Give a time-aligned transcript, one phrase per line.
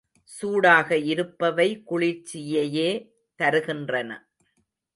[0.29, 2.89] சூடாக இருப்பவை குளிர்ச்சியையே
[3.39, 4.09] தருகின்றன.